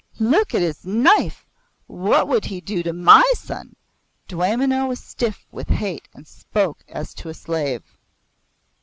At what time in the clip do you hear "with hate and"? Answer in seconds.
5.51-6.27